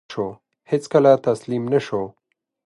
هیڅکله 0.71 1.11
تسلیم 1.25 1.63
نه 1.73 1.79
شو. 1.85 2.01